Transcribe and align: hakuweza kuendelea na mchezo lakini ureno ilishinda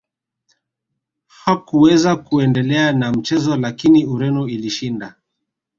hakuweza 1.27 2.15
kuendelea 2.15 2.91
na 2.93 3.11
mchezo 3.11 3.55
lakini 3.57 4.05
ureno 4.05 4.47
ilishinda 4.47 5.15